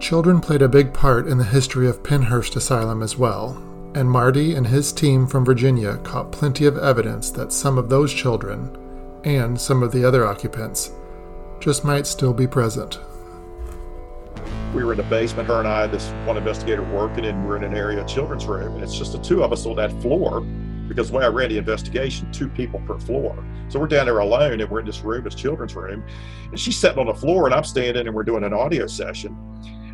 Children 0.00 0.40
played 0.40 0.62
a 0.62 0.68
big 0.68 0.92
part 0.92 1.28
in 1.28 1.38
the 1.38 1.44
history 1.44 1.86
of 1.86 2.02
Pennhurst 2.02 2.56
Asylum 2.56 3.04
as 3.04 3.16
well, 3.16 3.62
and 3.94 4.10
Marty 4.10 4.56
and 4.56 4.66
his 4.66 4.92
team 4.92 5.28
from 5.28 5.44
Virginia 5.44 5.98
caught 5.98 6.32
plenty 6.32 6.66
of 6.66 6.76
evidence 6.76 7.30
that 7.30 7.52
some 7.52 7.78
of 7.78 7.88
those 7.88 8.12
children 8.12 8.76
and 9.24 9.60
some 9.60 9.82
of 9.82 9.92
the 9.92 10.04
other 10.04 10.26
occupants 10.26 10.92
just 11.60 11.84
might 11.84 12.06
still 12.06 12.32
be 12.32 12.46
present. 12.46 13.00
We 14.74 14.84
were 14.84 14.92
in 14.92 14.98
the 14.98 15.04
basement, 15.04 15.48
her 15.48 15.58
and 15.58 15.68
I, 15.68 15.86
this 15.86 16.08
one 16.24 16.36
investigator 16.36 16.82
working, 16.82 17.24
and 17.24 17.46
we're 17.46 17.56
in 17.56 17.64
an 17.64 17.74
area 17.74 18.04
children's 18.04 18.46
room, 18.46 18.74
and 18.74 18.82
it's 18.82 18.96
just 18.96 19.12
the 19.12 19.18
two 19.18 19.42
of 19.42 19.52
us 19.52 19.66
on 19.66 19.76
that 19.76 19.92
floor 20.02 20.42
because 20.88 21.12
way 21.12 21.24
I 21.24 21.28
ran 21.28 21.50
the 21.50 21.58
investigation, 21.58 22.32
two 22.32 22.48
people 22.48 22.80
per 22.80 22.98
floor. 22.98 23.44
So 23.68 23.78
we're 23.78 23.88
down 23.88 24.06
there 24.06 24.18
alone, 24.18 24.60
and 24.60 24.70
we're 24.70 24.80
in 24.80 24.86
this 24.86 25.00
room, 25.00 25.24
this 25.24 25.34
children's 25.34 25.74
room, 25.74 26.02
and 26.50 26.58
she's 26.58 26.78
sitting 26.78 26.98
on 26.98 27.06
the 27.06 27.14
floor, 27.14 27.46
and 27.46 27.54
I'm 27.54 27.64
standing, 27.64 28.06
and 28.06 28.16
we're 28.16 28.24
doing 28.24 28.44
an 28.44 28.54
audio 28.54 28.86
session. 28.86 29.36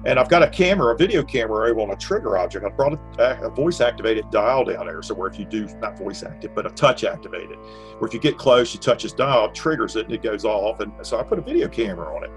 And 0.07 0.19
I've 0.19 0.29
got 0.29 0.43
a 0.43 0.49
camera, 0.49 0.95
a 0.95 0.97
video 0.97 1.23
camera 1.23 1.71
able 1.71 1.83
on 1.83 1.91
a 1.91 1.97
trigger 1.97 2.37
object. 2.37 2.65
I 2.65 2.69
brought 2.69 2.93
a, 2.93 3.23
uh, 3.23 3.47
a 3.47 3.51
voice 3.51 3.81
activated 3.81 4.31
dial 4.31 4.65
down 4.65 4.87
there. 4.87 5.03
So 5.03 5.15
where 5.15 5.29
if 5.29 5.39
you 5.39 5.47
do, 5.47 5.67
not 5.81 5.99
voice 5.99 6.23
active, 6.23 6.55
but 6.55 6.67
a 6.67 6.71
touch 6.71 7.05
activated, 7.05 7.57
where 7.99 8.09
if 8.09 8.13
you 8.13 8.21
get 8.21 8.37
close, 8.37 8.75
you 8.75 8.81
touch 8.81 9.03
this 9.03 9.13
dial, 9.13 9.51
triggers 9.51 9.97
it 9.97 10.07
and 10.07 10.15
it 10.15 10.23
goes 10.23 10.45
off. 10.45 10.81
And 10.81 10.93
so 11.03 11.19
I 11.19 11.23
put 11.23 11.39
a 11.39 11.43
video 11.43 11.69
camera 11.69 12.15
on 12.15 12.25
it. 12.25 12.31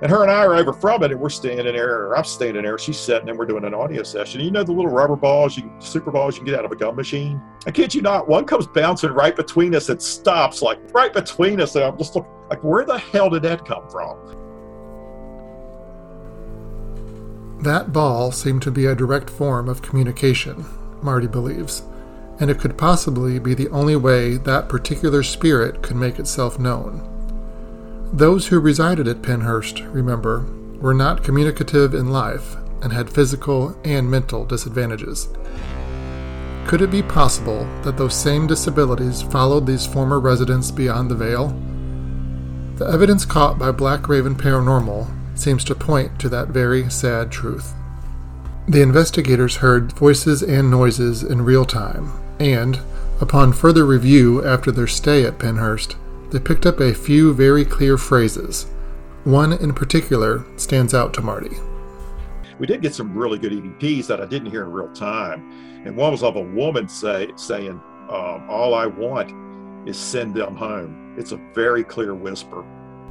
And 0.00 0.12
her 0.12 0.22
and 0.22 0.30
I 0.30 0.44
are 0.44 0.54
over 0.54 0.72
from 0.72 1.02
it, 1.02 1.10
and 1.10 1.20
we're 1.20 1.28
standing 1.28 1.64
there, 1.64 2.06
or 2.06 2.16
I'm 2.16 2.22
standing 2.22 2.62
there, 2.62 2.78
she's 2.78 2.98
sitting, 2.98 3.28
and 3.28 3.36
we're 3.36 3.46
doing 3.46 3.64
an 3.64 3.74
audio 3.74 4.04
session. 4.04 4.40
You 4.40 4.52
know 4.52 4.62
the 4.62 4.70
little 4.70 4.92
rubber 4.92 5.16
balls, 5.16 5.56
you 5.56 5.72
super 5.80 6.12
balls 6.12 6.36
you 6.36 6.44
can 6.44 6.52
get 6.52 6.58
out 6.58 6.64
of 6.64 6.70
a 6.70 6.76
gum 6.76 6.94
machine? 6.94 7.42
I 7.66 7.72
kid 7.72 7.92
you 7.92 8.02
not, 8.02 8.28
one 8.28 8.44
comes 8.44 8.68
bouncing 8.68 9.10
right 9.10 9.34
between 9.34 9.74
us 9.74 9.88
and 9.88 10.00
stops, 10.00 10.62
like 10.62 10.78
right 10.94 11.12
between 11.12 11.60
us. 11.60 11.74
And 11.74 11.84
I'm 11.84 11.98
just 11.98 12.14
like, 12.14 12.62
where 12.62 12.84
the 12.84 12.98
hell 12.98 13.28
did 13.28 13.42
that 13.42 13.64
come 13.64 13.88
from? 13.90 14.47
That 17.60 17.92
ball 17.92 18.30
seemed 18.30 18.62
to 18.62 18.70
be 18.70 18.86
a 18.86 18.94
direct 18.94 19.28
form 19.28 19.68
of 19.68 19.82
communication, 19.82 20.64
Marty 21.02 21.26
believes, 21.26 21.82
and 22.38 22.50
it 22.50 22.60
could 22.60 22.78
possibly 22.78 23.40
be 23.40 23.52
the 23.52 23.68
only 23.70 23.96
way 23.96 24.36
that 24.36 24.68
particular 24.68 25.24
spirit 25.24 25.82
could 25.82 25.96
make 25.96 26.20
itself 26.20 26.60
known. 26.60 27.02
Those 28.12 28.46
who 28.46 28.60
resided 28.60 29.08
at 29.08 29.22
Pennhurst, 29.22 29.92
remember, 29.92 30.46
were 30.80 30.94
not 30.94 31.24
communicative 31.24 31.94
in 31.94 32.12
life 32.12 32.56
and 32.80 32.92
had 32.92 33.10
physical 33.10 33.76
and 33.84 34.08
mental 34.08 34.44
disadvantages. 34.44 35.28
Could 36.68 36.80
it 36.80 36.92
be 36.92 37.02
possible 37.02 37.64
that 37.82 37.96
those 37.96 38.14
same 38.14 38.46
disabilities 38.46 39.20
followed 39.20 39.66
these 39.66 39.86
former 39.86 40.20
residents 40.20 40.70
beyond 40.70 41.10
the 41.10 41.16
veil? 41.16 41.48
The 42.76 42.86
evidence 42.86 43.24
caught 43.24 43.58
by 43.58 43.72
Black 43.72 44.08
Raven 44.08 44.36
Paranormal 44.36 45.17
seems 45.38 45.64
to 45.64 45.74
point 45.74 46.18
to 46.20 46.28
that 46.28 46.48
very 46.48 46.90
sad 46.90 47.30
truth. 47.30 47.72
The 48.68 48.82
investigators 48.82 49.56
heard 49.56 49.92
voices 49.92 50.42
and 50.42 50.70
noises 50.70 51.22
in 51.22 51.42
real 51.42 51.64
time, 51.64 52.12
and, 52.38 52.80
upon 53.20 53.52
further 53.52 53.86
review 53.86 54.44
after 54.44 54.70
their 54.70 54.86
stay 54.86 55.24
at 55.24 55.38
Pennhurst, 55.38 55.96
they 56.30 56.38
picked 56.38 56.66
up 56.66 56.80
a 56.80 56.92
few 56.92 57.32
very 57.32 57.64
clear 57.64 57.96
phrases. 57.96 58.66
One 59.24 59.52
in 59.54 59.72
particular 59.72 60.44
stands 60.56 60.92
out 60.92 61.14
to 61.14 61.22
Marty. 61.22 61.56
We 62.58 62.66
did 62.66 62.82
get 62.82 62.94
some 62.94 63.16
really 63.16 63.38
good 63.38 63.52
EVPs 63.52 64.06
that 64.08 64.20
I 64.20 64.26
didn't 64.26 64.50
hear 64.50 64.64
in 64.64 64.72
real 64.72 64.92
time, 64.92 65.82
and 65.86 65.96
one 65.96 66.12
was 66.12 66.22
of 66.22 66.36
a 66.36 66.42
woman 66.42 66.88
say, 66.88 67.30
saying, 67.36 67.80
um, 68.10 68.42
"All 68.50 68.74
I 68.74 68.86
want 68.86 69.32
is 69.88 69.96
send 69.96 70.34
them 70.34 70.56
home." 70.56 71.14
It's 71.16 71.32
a 71.32 71.40
very 71.54 71.84
clear 71.84 72.14
whisper. 72.14 72.64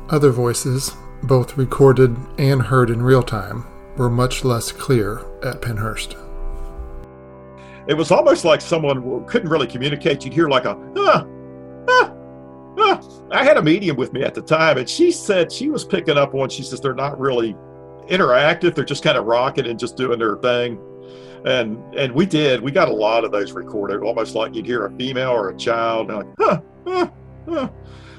Other 0.09 0.31
voices, 0.31 0.95
both 1.23 1.57
recorded 1.57 2.15
and 2.37 2.61
heard 2.61 2.89
in 2.89 3.01
real 3.01 3.23
time, 3.23 3.65
were 3.97 4.09
much 4.09 4.43
less 4.43 4.71
clear 4.71 5.19
at 5.43 5.61
Pennhurst. 5.61 6.15
It 7.87 7.95
was 7.95 8.11
almost 8.11 8.45
like 8.45 8.61
someone 8.61 9.25
couldn't 9.25 9.49
really 9.49 9.67
communicate. 9.67 10.23
You'd 10.23 10.33
hear 10.33 10.49
like 10.49 10.65
a, 10.65 10.77
ah, 10.97 11.25
ah, 11.89 12.13
ah. 12.77 13.01
I 13.31 13.43
had 13.43 13.57
a 13.57 13.63
medium 13.63 13.95
with 13.95 14.13
me 14.13 14.23
at 14.23 14.33
the 14.33 14.41
time, 14.41 14.77
and 14.77 14.89
she 14.89 15.11
said 15.11 15.51
she 15.51 15.69
was 15.69 15.85
picking 15.85 16.17
up 16.17 16.35
on, 16.35 16.49
she 16.49 16.63
says 16.63 16.81
they're 16.81 16.93
not 16.93 17.19
really 17.19 17.55
interactive. 18.07 18.75
They're 18.75 18.85
just 18.85 19.03
kind 19.03 19.17
of 19.17 19.25
rocking 19.25 19.67
and 19.67 19.79
just 19.79 19.95
doing 19.95 20.19
their 20.19 20.35
thing. 20.37 20.79
And 21.45 21.77
and 21.95 22.13
we 22.13 22.25
did. 22.25 22.61
We 22.61 22.71
got 22.71 22.89
a 22.89 22.93
lot 22.93 23.23
of 23.23 23.31
those 23.31 23.53
recorded, 23.53 24.01
almost 24.01 24.35
like 24.35 24.53
you'd 24.53 24.65
hear 24.65 24.85
a 24.85 24.91
female 24.97 25.29
or 25.29 25.49
a 25.49 25.57
child, 25.57 26.09
and 26.11 26.17
like, 26.17 26.27
huh, 26.37 26.61
huh, 26.85 27.09
huh 27.47 27.69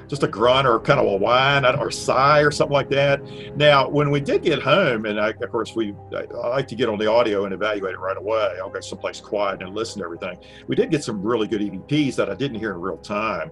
just 0.08 0.22
a 0.22 0.28
grunt 0.28 0.66
or 0.66 0.80
kind 0.80 0.98
of 0.98 1.06
a 1.06 1.16
whine 1.16 1.64
or 1.64 1.90
sigh 1.90 2.40
or 2.40 2.50
something 2.50 2.72
like 2.72 2.88
that. 2.88 3.22
Now, 3.56 3.88
when 3.88 4.10
we 4.10 4.20
did 4.20 4.42
get 4.42 4.60
home, 4.62 5.04
and 5.04 5.20
I, 5.20 5.30
of 5.30 5.50
course 5.50 5.76
we 5.76 5.94
I, 6.14 6.24
I, 6.34 6.48
like 6.48 6.68
to 6.68 6.74
get 6.74 6.88
on 6.88 6.98
the 6.98 7.10
audio 7.10 7.44
and 7.44 7.54
evaluate 7.54 7.94
it 7.94 7.98
right 7.98 8.16
away. 8.16 8.56
I'll 8.60 8.70
go 8.70 8.80
someplace 8.80 9.20
quiet 9.20 9.62
and 9.62 9.74
listen 9.74 10.00
to 10.00 10.04
everything. 10.04 10.38
We 10.66 10.76
did 10.76 10.90
get 10.90 11.04
some 11.04 11.22
really 11.22 11.46
good 11.46 11.60
EVPs 11.60 12.16
that 12.16 12.30
I 12.30 12.34
didn't 12.34 12.58
hear 12.58 12.72
in 12.72 12.80
real 12.80 12.98
time. 12.98 13.50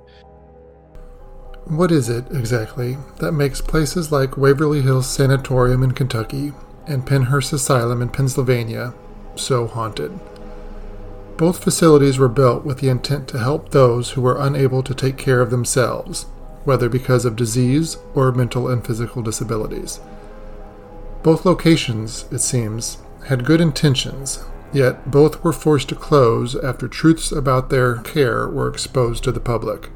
What 1.66 1.90
is 1.90 2.08
it 2.08 2.24
exactly 2.30 2.96
that 3.18 3.32
makes 3.32 3.60
places 3.60 4.12
like 4.12 4.36
Waverly 4.36 4.82
Hills 4.82 5.08
Sanatorium 5.08 5.82
in 5.82 5.92
Kentucky 5.92 6.52
and 6.86 7.04
Pennhurst 7.04 7.52
Asylum 7.52 8.00
in 8.02 8.08
Pennsylvania 8.08 8.94
so 9.34 9.66
haunted? 9.66 10.18
Both 11.36 11.62
facilities 11.62 12.18
were 12.18 12.28
built 12.28 12.64
with 12.64 12.78
the 12.78 12.88
intent 12.88 13.28
to 13.28 13.38
help 13.38 13.70
those 13.70 14.10
who 14.10 14.22
were 14.22 14.40
unable 14.40 14.82
to 14.84 14.94
take 14.94 15.18
care 15.18 15.42
of 15.42 15.50
themselves 15.50 16.26
whether 16.66 16.88
because 16.88 17.24
of 17.24 17.36
disease 17.36 17.96
or 18.14 18.32
mental 18.32 18.68
and 18.68 18.84
physical 18.84 19.22
disabilities. 19.22 20.00
Both 21.22 21.46
locations, 21.46 22.26
it 22.30 22.40
seems, 22.40 22.98
had 23.26 23.46
good 23.46 23.60
intentions, 23.60 24.44
yet 24.72 25.10
both 25.10 25.42
were 25.42 25.52
forced 25.52 25.88
to 25.88 25.94
close 25.94 26.54
after 26.56 26.88
truths 26.88 27.32
about 27.32 27.70
their 27.70 27.96
care 27.98 28.48
were 28.48 28.68
exposed 28.68 29.24
to 29.24 29.32
the 29.32 29.40
public. 29.40 29.90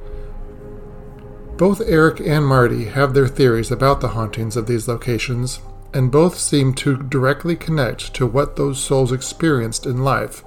Both 1.57 1.83
Eric 1.87 2.21
and 2.21 2.47
Marty 2.47 2.87
have 2.87 3.13
their 3.13 3.29
theories 3.29 3.71
about 3.71 4.01
the 4.01 4.09
hauntings 4.09 4.57
of 4.57 4.67
these 4.67 4.89
locations, 4.89 5.61
and 5.93 6.11
both 6.11 6.39
seem 6.39 6.73
to 6.75 6.97
directly 6.97 7.57
connect 7.57 8.15
to 8.15 8.27
what 8.27 8.57
those 8.57 8.83
souls 8.83 9.13
experienced 9.13 9.87
in 9.87 10.03
life 10.03 10.43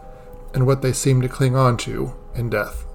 and 0.53 0.65
what 0.65 0.81
they 0.81 0.93
seem 0.93 1.21
to 1.21 1.29
cling 1.29 1.55
on 1.55 1.77
to 1.77 2.13
in 2.33 2.49
death. 2.49 2.85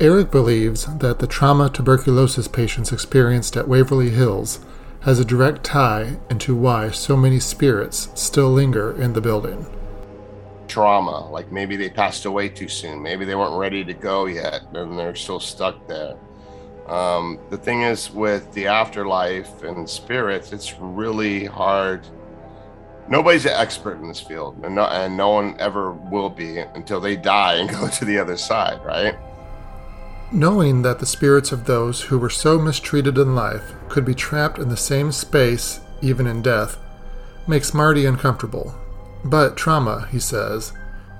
Eric 0.00 0.32
believes 0.32 0.86
that 0.98 1.20
the 1.20 1.26
trauma 1.26 1.70
tuberculosis 1.70 2.48
patients 2.48 2.92
experienced 2.92 3.56
at 3.56 3.68
Waverly 3.68 4.10
Hills 4.10 4.58
has 5.02 5.20
a 5.20 5.24
direct 5.24 5.62
tie 5.62 6.16
into 6.28 6.56
why 6.56 6.90
so 6.90 7.16
many 7.16 7.38
spirits 7.38 8.08
still 8.14 8.50
linger 8.50 9.00
in 9.00 9.12
the 9.12 9.20
building. 9.20 9.66
Trauma, 10.66 11.30
like 11.30 11.52
maybe 11.52 11.76
they 11.76 11.90
passed 11.90 12.24
away 12.24 12.48
too 12.48 12.68
soon, 12.68 13.02
maybe 13.02 13.24
they 13.24 13.36
weren't 13.36 13.56
ready 13.56 13.84
to 13.84 13.94
go 13.94 14.26
yet, 14.26 14.62
and 14.72 14.98
they're 14.98 15.14
still 15.14 15.38
stuck 15.38 15.86
there. 15.86 16.16
Um, 16.88 17.38
the 17.50 17.56
thing 17.56 17.82
is, 17.82 18.10
with 18.10 18.52
the 18.52 18.66
afterlife 18.66 19.62
and 19.62 19.88
spirits, 19.88 20.52
it's 20.52 20.74
really 20.80 21.44
hard. 21.44 22.04
Nobody's 23.08 23.46
an 23.46 23.52
expert 23.52 24.00
in 24.00 24.08
this 24.08 24.20
field, 24.20 24.58
and 24.64 24.74
no, 24.74 24.86
and 24.86 25.16
no 25.16 25.30
one 25.30 25.54
ever 25.60 25.92
will 25.92 26.30
be 26.30 26.58
until 26.58 26.98
they 26.98 27.14
die 27.14 27.54
and 27.54 27.70
go 27.78 27.86
to 27.88 28.04
the 28.04 28.18
other 28.18 28.36
side, 28.36 28.84
right? 28.84 29.14
Knowing 30.34 30.82
that 30.82 30.98
the 30.98 31.06
spirits 31.06 31.52
of 31.52 31.64
those 31.64 32.00
who 32.00 32.18
were 32.18 32.28
so 32.28 32.58
mistreated 32.58 33.16
in 33.16 33.36
life 33.36 33.72
could 33.88 34.04
be 34.04 34.16
trapped 34.16 34.58
in 34.58 34.68
the 34.68 34.76
same 34.76 35.12
space, 35.12 35.78
even 36.02 36.26
in 36.26 36.42
death, 36.42 36.76
makes 37.46 37.72
Marty 37.72 38.04
uncomfortable. 38.04 38.74
But 39.24 39.56
trauma, 39.56 40.08
he 40.10 40.18
says, 40.18 40.72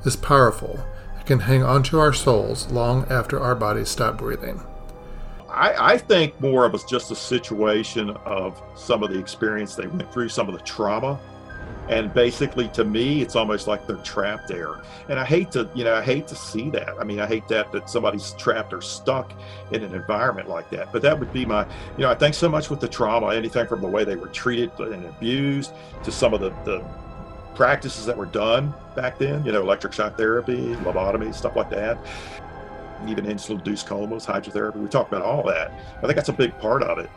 is 0.04 0.16
powerful 0.16 0.84
It 1.20 1.26
can 1.26 1.38
hang 1.38 1.62
onto 1.62 1.96
our 1.96 2.12
souls 2.12 2.68
long 2.72 3.06
after 3.08 3.38
our 3.38 3.54
bodies 3.54 3.88
stop 3.88 4.18
breathing? 4.18 4.60
I, 5.48 5.92
I 5.92 5.98
think 5.98 6.40
more 6.40 6.66
of 6.66 6.74
it's 6.74 6.82
just 6.82 7.12
a 7.12 7.16
situation 7.16 8.10
of 8.10 8.60
some 8.74 9.04
of 9.04 9.10
the 9.10 9.18
experience 9.20 9.76
they 9.76 9.86
went 9.86 10.12
through, 10.12 10.30
some 10.30 10.48
of 10.48 10.56
the 10.56 10.64
trauma 10.64 11.20
and 11.88 12.12
basically 12.14 12.68
to 12.68 12.84
me 12.84 13.20
it's 13.20 13.36
almost 13.36 13.66
like 13.66 13.86
they're 13.86 13.96
trapped 13.96 14.48
there. 14.48 14.80
And 15.08 15.18
i 15.18 15.24
hate 15.24 15.50
to 15.52 15.68
you 15.74 15.84
know 15.84 15.94
i 15.94 16.02
hate 16.02 16.26
to 16.28 16.36
see 16.36 16.70
that. 16.70 16.94
I 16.98 17.04
mean 17.04 17.20
i 17.20 17.26
hate 17.26 17.46
that 17.48 17.72
that 17.72 17.90
somebody's 17.90 18.32
trapped 18.32 18.72
or 18.72 18.80
stuck 18.80 19.32
in 19.72 19.82
an 19.82 19.94
environment 19.94 20.48
like 20.48 20.70
that. 20.70 20.92
But 20.92 21.02
that 21.02 21.18
would 21.18 21.32
be 21.32 21.44
my 21.44 21.64
you 21.96 22.02
know 22.02 22.10
i 22.10 22.14
think 22.14 22.34
so 22.34 22.48
much 22.48 22.70
with 22.70 22.80
the 22.80 22.88
trauma 22.88 23.34
anything 23.34 23.66
from 23.66 23.80
the 23.80 23.88
way 23.88 24.04
they 24.04 24.16
were 24.16 24.28
treated 24.28 24.70
and 24.78 25.04
abused 25.06 25.72
to 26.04 26.10
some 26.10 26.34
of 26.34 26.40
the, 26.40 26.50
the 26.64 26.84
practices 27.54 28.04
that 28.06 28.16
were 28.16 28.26
done 28.26 28.74
back 28.96 29.18
then 29.18 29.44
you 29.44 29.52
know 29.52 29.62
electric 29.62 29.92
shock 29.92 30.16
therapy 30.16 30.74
lobotomy 30.76 31.32
stuff 31.34 31.54
like 31.54 31.70
that 31.70 31.98
even 33.06 33.26
insulin-induced 33.26 33.86
comas 33.86 34.24
hydrotherapy. 34.24 34.76
We 34.76 34.88
talk 34.88 35.08
about 35.08 35.20
all 35.20 35.42
that. 35.42 35.72
I 35.98 36.00
think 36.02 36.14
that's 36.14 36.30
a 36.30 36.32
big 36.32 36.58
part 36.58 36.82
of 36.82 36.98
it 36.98 37.10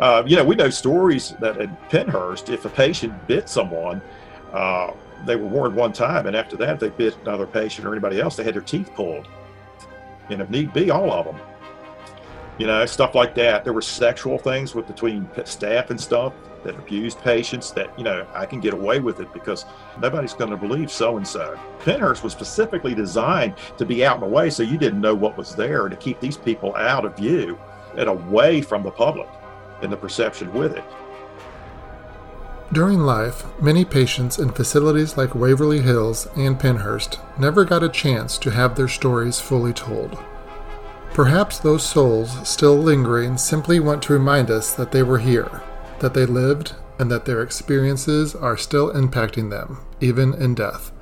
uh, 0.00 0.22
you 0.26 0.36
know, 0.36 0.44
we 0.44 0.54
know 0.54 0.70
stories 0.70 1.34
that 1.40 1.58
at 1.58 1.90
Pennhurst, 1.90 2.52
if 2.52 2.64
a 2.64 2.68
patient 2.68 3.26
bit 3.26 3.48
someone, 3.48 4.00
uh, 4.52 4.92
they 5.24 5.34
were 5.36 5.46
warned 5.46 5.74
one 5.74 5.92
time, 5.92 6.26
and 6.26 6.36
after 6.36 6.56
that, 6.56 6.74
if 6.74 6.80
they 6.80 6.88
bit 6.90 7.16
another 7.22 7.46
patient 7.46 7.86
or 7.86 7.92
anybody 7.92 8.20
else, 8.20 8.36
they 8.36 8.44
had 8.44 8.54
their 8.54 8.62
teeth 8.62 8.90
pulled. 8.94 9.26
And 10.30 10.40
if 10.40 10.50
need 10.50 10.72
be, 10.72 10.90
all 10.90 11.10
of 11.10 11.26
them. 11.26 11.36
You 12.58 12.66
know, 12.66 12.84
stuff 12.86 13.14
like 13.14 13.34
that. 13.36 13.64
There 13.64 13.72
were 13.72 13.82
sexual 13.82 14.38
things 14.38 14.74
with 14.74 14.86
between 14.86 15.28
staff 15.44 15.90
and 15.90 16.00
stuff 16.00 16.32
that 16.64 16.74
abused 16.74 17.20
patients 17.22 17.70
that, 17.72 17.96
you 17.96 18.04
know, 18.04 18.26
I 18.34 18.46
can 18.46 18.60
get 18.60 18.74
away 18.74 18.98
with 18.98 19.20
it 19.20 19.32
because 19.32 19.64
nobody's 20.00 20.34
going 20.34 20.50
to 20.50 20.56
believe 20.56 20.90
so 20.90 21.16
and 21.16 21.26
so. 21.26 21.58
Pennhurst 21.80 22.24
was 22.24 22.32
specifically 22.32 22.94
designed 22.94 23.54
to 23.76 23.86
be 23.86 24.04
out 24.04 24.16
in 24.16 24.20
the 24.20 24.26
way 24.26 24.50
so 24.50 24.64
you 24.64 24.76
didn't 24.76 25.00
know 25.00 25.14
what 25.14 25.36
was 25.36 25.54
there 25.54 25.88
to 25.88 25.96
keep 25.96 26.18
these 26.18 26.36
people 26.36 26.74
out 26.74 27.04
of 27.04 27.16
view 27.16 27.58
and 27.96 28.08
away 28.08 28.60
from 28.60 28.82
the 28.82 28.90
public 28.90 29.28
and 29.82 29.92
the 29.92 29.96
perception 29.96 30.52
with 30.52 30.76
it. 30.76 30.84
During 32.72 33.00
life, 33.00 33.44
many 33.62 33.84
patients 33.84 34.38
in 34.38 34.50
facilities 34.50 35.16
like 35.16 35.34
Waverly 35.34 35.80
Hills 35.80 36.28
and 36.36 36.58
Pennhurst 36.58 37.18
never 37.38 37.64
got 37.64 37.82
a 37.82 37.88
chance 37.88 38.36
to 38.38 38.50
have 38.50 38.74
their 38.74 38.88
stories 38.88 39.40
fully 39.40 39.72
told. 39.72 40.18
Perhaps 41.14 41.58
those 41.58 41.82
souls 41.82 42.46
still 42.46 42.76
lingering 42.76 43.38
simply 43.38 43.80
want 43.80 44.02
to 44.02 44.12
remind 44.12 44.50
us 44.50 44.74
that 44.74 44.92
they 44.92 45.02
were 45.02 45.18
here, 45.18 45.62
that 46.00 46.12
they 46.12 46.26
lived, 46.26 46.74
and 46.98 47.10
that 47.10 47.24
their 47.24 47.42
experiences 47.42 48.34
are 48.34 48.56
still 48.56 48.92
impacting 48.92 49.48
them, 49.48 49.78
even 50.00 50.34
in 50.34 50.54
death. 50.54 50.92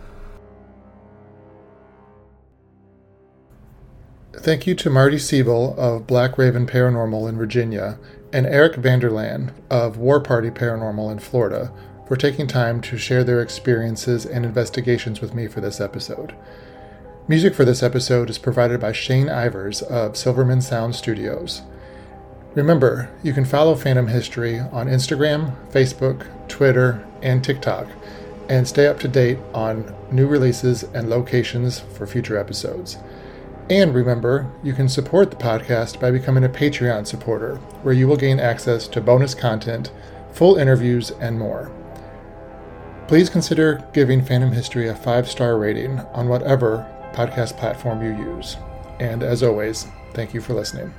Thank 4.34 4.66
you 4.66 4.74
to 4.76 4.90
Marty 4.90 5.18
Siebel 5.18 5.74
of 5.76 6.06
Black 6.06 6.38
Raven 6.38 6.66
Paranormal 6.66 7.28
in 7.28 7.36
Virginia 7.36 7.98
and 8.32 8.46
Eric 8.46 8.76
Vanderland 8.76 9.52
of 9.70 9.96
War 9.96 10.20
Party 10.20 10.50
Paranormal 10.50 11.12
in 11.12 11.18
Florida 11.18 11.72
for 12.06 12.16
taking 12.16 12.46
time 12.46 12.80
to 12.82 12.98
share 12.98 13.24
their 13.24 13.40
experiences 13.40 14.24
and 14.24 14.44
investigations 14.44 15.20
with 15.20 15.34
me 15.34 15.46
for 15.48 15.60
this 15.60 15.80
episode. 15.80 16.34
Music 17.28 17.54
for 17.54 17.64
this 17.64 17.82
episode 17.82 18.30
is 18.30 18.38
provided 18.38 18.78
by 18.78 18.92
Shane 18.92 19.26
Ivers 19.26 19.82
of 19.82 20.16
Silverman 20.16 20.60
Sound 20.62 20.94
Studios. 20.94 21.62
Remember, 22.54 23.10
you 23.22 23.32
can 23.32 23.44
follow 23.44 23.74
Phantom 23.74 24.06
History 24.06 24.60
on 24.60 24.86
Instagram, 24.86 25.54
Facebook, 25.70 26.26
Twitter, 26.48 27.04
and 27.22 27.42
TikTok, 27.42 27.88
and 28.48 28.66
stay 28.66 28.86
up 28.86 29.00
to 29.00 29.08
date 29.08 29.38
on 29.52 29.92
new 30.12 30.26
releases 30.26 30.84
and 30.84 31.10
locations 31.10 31.80
for 31.80 32.06
future 32.06 32.38
episodes. 32.38 32.96
And 33.68 33.94
remember, 33.94 34.48
you 34.62 34.72
can 34.72 34.88
support 34.88 35.30
the 35.30 35.36
podcast 35.36 35.98
by 35.98 36.12
becoming 36.12 36.44
a 36.44 36.48
Patreon 36.48 37.06
supporter, 37.06 37.56
where 37.82 37.94
you 37.94 38.06
will 38.06 38.16
gain 38.16 38.38
access 38.38 38.86
to 38.88 39.00
bonus 39.00 39.34
content, 39.34 39.90
full 40.32 40.56
interviews, 40.56 41.10
and 41.20 41.38
more. 41.38 41.72
Please 43.08 43.28
consider 43.28 43.84
giving 43.92 44.24
Phantom 44.24 44.52
History 44.52 44.88
a 44.88 44.94
five 44.94 45.28
star 45.28 45.58
rating 45.58 45.98
on 46.12 46.28
whatever 46.28 46.86
podcast 47.12 47.56
platform 47.56 48.02
you 48.02 48.16
use. 48.34 48.56
And 49.00 49.22
as 49.22 49.42
always, 49.42 49.86
thank 50.14 50.32
you 50.32 50.40
for 50.40 50.54
listening. 50.54 50.92